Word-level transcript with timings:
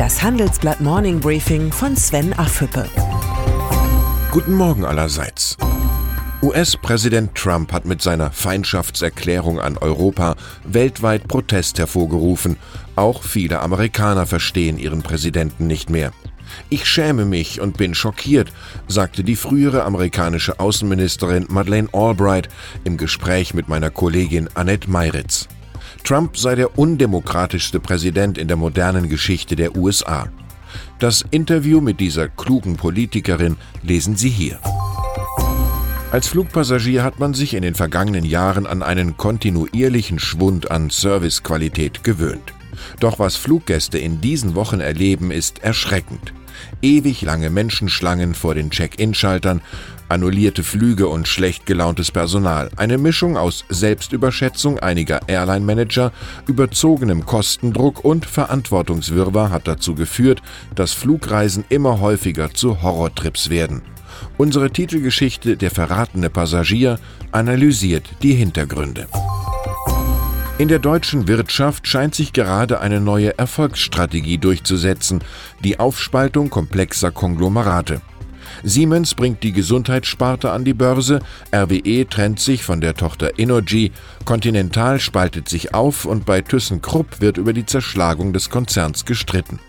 Das 0.00 0.22
Handelsblatt 0.22 0.80
Morning 0.80 1.20
Briefing 1.20 1.70
von 1.70 1.94
Sven 1.94 2.32
Affüppe. 2.32 2.88
Guten 4.30 4.54
Morgen 4.54 4.86
allerseits. 4.86 5.58
US-Präsident 6.40 7.34
Trump 7.34 7.70
hat 7.70 7.84
mit 7.84 8.00
seiner 8.00 8.32
Feindschaftserklärung 8.32 9.60
an 9.60 9.76
Europa 9.76 10.36
weltweit 10.64 11.28
Protest 11.28 11.78
hervorgerufen. 11.78 12.56
Auch 12.96 13.22
viele 13.22 13.60
Amerikaner 13.60 14.24
verstehen 14.24 14.78
ihren 14.78 15.02
Präsidenten 15.02 15.66
nicht 15.66 15.90
mehr. 15.90 16.12
Ich 16.70 16.86
schäme 16.86 17.26
mich 17.26 17.60
und 17.60 17.76
bin 17.76 17.94
schockiert, 17.94 18.50
sagte 18.88 19.22
die 19.22 19.36
frühere 19.36 19.84
amerikanische 19.84 20.60
Außenministerin 20.60 21.44
Madeleine 21.50 21.90
Albright 21.92 22.48
im 22.84 22.96
Gespräch 22.96 23.52
mit 23.52 23.68
meiner 23.68 23.90
Kollegin 23.90 24.48
Annette 24.54 24.88
Meiritz. 24.88 25.46
Trump 26.10 26.36
sei 26.36 26.56
der 26.56 26.76
undemokratischste 26.76 27.78
Präsident 27.78 28.36
in 28.36 28.48
der 28.48 28.56
modernen 28.56 29.08
Geschichte 29.08 29.54
der 29.54 29.76
USA. 29.76 30.26
Das 30.98 31.24
Interview 31.30 31.80
mit 31.80 32.00
dieser 32.00 32.26
klugen 32.26 32.76
Politikerin 32.76 33.56
lesen 33.84 34.16
Sie 34.16 34.28
hier. 34.28 34.58
Als 36.10 36.26
Flugpassagier 36.26 37.04
hat 37.04 37.20
man 37.20 37.32
sich 37.32 37.54
in 37.54 37.62
den 37.62 37.76
vergangenen 37.76 38.24
Jahren 38.24 38.66
an 38.66 38.82
einen 38.82 39.16
kontinuierlichen 39.18 40.18
Schwund 40.18 40.72
an 40.72 40.90
Servicequalität 40.90 42.02
gewöhnt. 42.02 42.54
Doch 43.00 43.18
was 43.18 43.36
Fluggäste 43.36 43.98
in 43.98 44.20
diesen 44.20 44.54
Wochen 44.54 44.80
erleben, 44.80 45.30
ist 45.30 45.62
erschreckend. 45.62 46.32
Ewig 46.82 47.22
lange 47.22 47.50
Menschenschlangen 47.50 48.34
vor 48.34 48.54
den 48.54 48.70
Check-in-Schaltern, 48.70 49.60
annullierte 50.08 50.62
Flüge 50.62 51.08
und 51.08 51.28
schlecht 51.28 51.66
gelauntes 51.66 52.10
Personal. 52.10 52.70
Eine 52.76 52.98
Mischung 52.98 53.36
aus 53.36 53.64
Selbstüberschätzung 53.68 54.78
einiger 54.78 55.20
Airline-Manager, 55.28 56.12
überzogenem 56.46 57.26
Kostendruck 57.26 58.04
und 58.04 58.26
Verantwortungswirrwarr 58.26 59.50
hat 59.50 59.68
dazu 59.68 59.94
geführt, 59.94 60.42
dass 60.74 60.92
Flugreisen 60.92 61.64
immer 61.68 62.00
häufiger 62.00 62.52
zu 62.52 62.82
Horrortrips 62.82 63.50
werden. 63.50 63.82
Unsere 64.36 64.70
Titelgeschichte 64.70 65.56
Der 65.56 65.70
verratene 65.70 66.30
Passagier 66.30 66.98
analysiert 67.30 68.04
die 68.22 68.34
Hintergründe. 68.34 69.06
In 70.60 70.68
der 70.68 70.78
deutschen 70.78 71.26
Wirtschaft 71.26 71.86
scheint 71.88 72.14
sich 72.14 72.34
gerade 72.34 72.82
eine 72.82 73.00
neue 73.00 73.38
Erfolgsstrategie 73.38 74.36
durchzusetzen, 74.36 75.24
die 75.64 75.80
Aufspaltung 75.80 76.50
komplexer 76.50 77.10
Konglomerate. 77.10 78.02
Siemens 78.62 79.14
bringt 79.14 79.42
die 79.42 79.52
Gesundheitssparte 79.52 80.52
an 80.52 80.66
die 80.66 80.74
Börse, 80.74 81.20
RWE 81.50 82.06
trennt 82.06 82.40
sich 82.40 82.62
von 82.62 82.82
der 82.82 82.92
Tochter 82.92 83.38
Innogy, 83.38 83.92
Continental 84.26 85.00
spaltet 85.00 85.48
sich 85.48 85.72
auf 85.72 86.04
und 86.04 86.26
bei 86.26 86.42
ThyssenKrupp 86.42 87.22
wird 87.22 87.38
über 87.38 87.54
die 87.54 87.64
Zerschlagung 87.64 88.34
des 88.34 88.50
Konzerns 88.50 89.06
gestritten. 89.06 89.60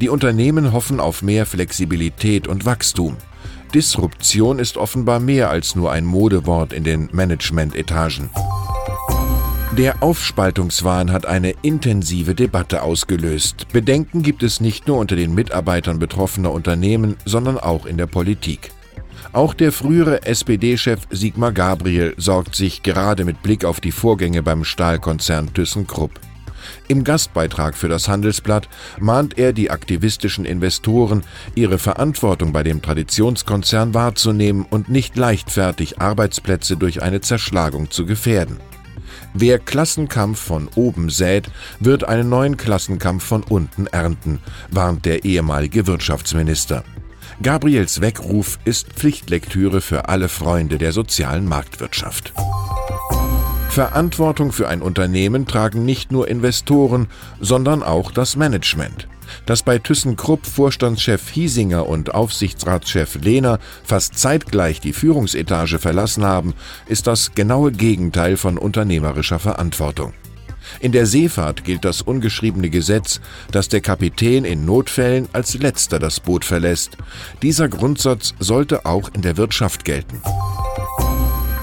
Die 0.00 0.08
Unternehmen 0.08 0.72
hoffen 0.72 0.98
auf 0.98 1.20
mehr 1.20 1.44
Flexibilität 1.44 2.48
und 2.48 2.64
Wachstum. 2.64 3.18
Disruption 3.74 4.58
ist 4.58 4.78
offenbar 4.78 5.20
mehr 5.20 5.50
als 5.50 5.76
nur 5.76 5.92
ein 5.92 6.06
Modewort 6.06 6.72
in 6.72 6.84
den 6.84 7.10
Managementetagen. 7.12 8.30
Der 9.78 10.02
Aufspaltungswahn 10.02 11.12
hat 11.12 11.24
eine 11.24 11.54
intensive 11.62 12.34
Debatte 12.34 12.82
ausgelöst. 12.82 13.68
Bedenken 13.72 14.22
gibt 14.22 14.42
es 14.42 14.60
nicht 14.60 14.86
nur 14.86 14.98
unter 14.98 15.16
den 15.16 15.34
Mitarbeitern 15.34 15.98
betroffener 15.98 16.52
Unternehmen, 16.52 17.16
sondern 17.24 17.56
auch 17.56 17.86
in 17.86 17.96
der 17.96 18.06
Politik. 18.06 18.70
Auch 19.32 19.54
der 19.54 19.72
frühere 19.72 20.26
SPD-Chef 20.26 21.00
Sigmar 21.08 21.52
Gabriel 21.52 22.12
sorgt 22.18 22.54
sich 22.54 22.82
gerade 22.82 23.24
mit 23.24 23.42
Blick 23.42 23.64
auf 23.64 23.80
die 23.80 23.92
Vorgänge 23.92 24.42
beim 24.42 24.62
Stahlkonzern 24.62 25.54
ThyssenKrupp. 25.54 26.20
Im 26.88 27.02
Gastbeitrag 27.02 27.74
für 27.74 27.88
das 27.88 28.08
Handelsblatt 28.08 28.68
mahnt 29.00 29.38
er 29.38 29.54
die 29.54 29.70
aktivistischen 29.70 30.44
Investoren, 30.44 31.24
ihre 31.54 31.78
Verantwortung 31.78 32.52
bei 32.52 32.62
dem 32.62 32.82
Traditionskonzern 32.82 33.94
wahrzunehmen 33.94 34.66
und 34.68 34.90
nicht 34.90 35.16
leichtfertig 35.16 35.98
Arbeitsplätze 35.98 36.76
durch 36.76 37.00
eine 37.00 37.22
Zerschlagung 37.22 37.90
zu 37.90 38.04
gefährden. 38.04 38.58
Wer 39.34 39.58
Klassenkampf 39.58 40.40
von 40.40 40.68
oben 40.74 41.10
sät, 41.10 41.50
wird 41.80 42.04
einen 42.04 42.28
neuen 42.28 42.56
Klassenkampf 42.56 43.24
von 43.24 43.42
unten 43.42 43.86
ernten, 43.86 44.40
warnt 44.70 45.04
der 45.04 45.24
ehemalige 45.24 45.86
Wirtschaftsminister. 45.86 46.84
Gabriels 47.42 48.00
Weckruf 48.00 48.58
ist 48.64 48.92
Pflichtlektüre 48.92 49.80
für 49.80 50.08
alle 50.08 50.28
Freunde 50.28 50.78
der 50.78 50.92
sozialen 50.92 51.46
Marktwirtschaft. 51.46 52.32
Verantwortung 53.70 54.52
für 54.52 54.68
ein 54.68 54.82
Unternehmen 54.82 55.46
tragen 55.46 55.84
nicht 55.84 56.12
nur 56.12 56.28
Investoren, 56.28 57.06
sondern 57.40 57.82
auch 57.82 58.10
das 58.10 58.36
Management. 58.36 59.08
Dass 59.46 59.62
bei 59.62 59.78
ThyssenKrupp 59.78 60.46
Vorstandschef 60.46 61.30
Hiesinger 61.30 61.86
und 61.86 62.14
Aufsichtsratschef 62.14 63.16
Lehner 63.22 63.58
fast 63.84 64.18
zeitgleich 64.18 64.80
die 64.80 64.92
Führungsetage 64.92 65.78
verlassen 65.78 66.24
haben, 66.24 66.54
ist 66.86 67.06
das 67.06 67.34
genaue 67.34 67.72
Gegenteil 67.72 68.36
von 68.36 68.58
unternehmerischer 68.58 69.38
Verantwortung. 69.38 70.12
In 70.80 70.92
der 70.92 71.06
Seefahrt 71.06 71.64
gilt 71.64 71.84
das 71.84 72.02
ungeschriebene 72.02 72.70
Gesetz, 72.70 73.20
dass 73.50 73.68
der 73.68 73.80
Kapitän 73.80 74.44
in 74.44 74.64
Notfällen 74.64 75.28
als 75.32 75.54
letzter 75.54 75.98
das 75.98 76.20
Boot 76.20 76.44
verlässt. 76.44 76.96
Dieser 77.42 77.68
Grundsatz 77.68 78.34
sollte 78.38 78.86
auch 78.86 79.10
in 79.12 79.22
der 79.22 79.36
Wirtschaft 79.36 79.84
gelten. 79.84 80.22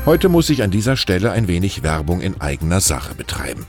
Heute 0.05 0.29
muss 0.29 0.49
ich 0.49 0.63
an 0.63 0.71
dieser 0.71 0.97
Stelle 0.97 1.31
ein 1.31 1.47
wenig 1.47 1.83
Werbung 1.83 2.21
in 2.21 2.39
eigener 2.41 2.81
Sache 2.81 3.15
betreiben. 3.15 3.65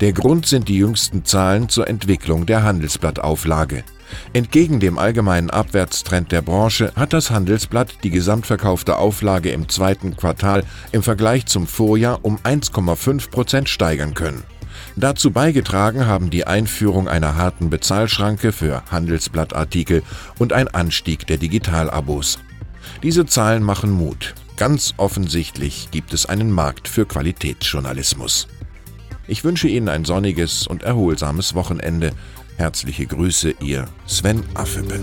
Der 0.00 0.12
Grund 0.12 0.46
sind 0.46 0.68
die 0.68 0.76
jüngsten 0.76 1.24
Zahlen 1.24 1.68
zur 1.68 1.88
Entwicklung 1.88 2.46
der 2.46 2.62
Handelsblattauflage. 2.62 3.84
Entgegen 4.32 4.80
dem 4.80 4.98
allgemeinen 4.98 5.50
Abwärtstrend 5.50 6.30
der 6.32 6.42
Branche 6.42 6.92
hat 6.94 7.12
das 7.12 7.30
Handelsblatt 7.30 8.04
die 8.04 8.10
gesamtverkaufte 8.10 8.96
Auflage 8.96 9.50
im 9.50 9.68
zweiten 9.68 10.16
Quartal 10.16 10.64
im 10.92 11.02
Vergleich 11.02 11.46
zum 11.46 11.66
Vorjahr 11.66 12.20
um 12.22 12.38
1,5 12.38 13.30
Prozent 13.30 13.68
steigern 13.68 14.14
können. 14.14 14.44
Dazu 14.94 15.30
beigetragen 15.30 16.06
haben 16.06 16.30
die 16.30 16.46
Einführung 16.46 17.08
einer 17.08 17.36
harten 17.36 17.70
Bezahlschranke 17.70 18.52
für 18.52 18.82
Handelsblattartikel 18.90 20.02
und 20.38 20.52
ein 20.52 20.68
Anstieg 20.68 21.26
der 21.26 21.36
Digitalabos. 21.36 22.38
Diese 23.02 23.26
Zahlen 23.26 23.62
machen 23.62 23.90
Mut. 23.90 24.34
Ganz 24.56 24.94
offensichtlich 24.96 25.88
gibt 25.90 26.14
es 26.14 26.26
einen 26.26 26.50
Markt 26.50 26.88
für 26.88 27.04
Qualitätsjournalismus. 27.04 28.48
Ich 29.28 29.44
wünsche 29.44 29.68
Ihnen 29.68 29.88
ein 29.88 30.04
sonniges 30.04 30.66
und 30.66 30.82
erholsames 30.82 31.54
Wochenende. 31.54 32.12
Herzliche 32.56 33.06
Grüße, 33.06 33.54
Ihr 33.60 33.86
Sven 34.06 34.42
Affüppe. 34.54 35.00